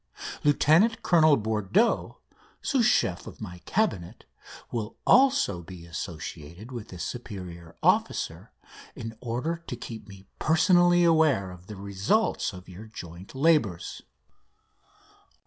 [0.43, 2.17] Lieutenant Colonel Bourdeaux,
[2.59, 4.25] Sous Chef of my Cabinet,
[4.71, 8.51] will also be associated with this superior officer,
[8.95, 14.01] in order to keep me personally aware of the results of your joint labours.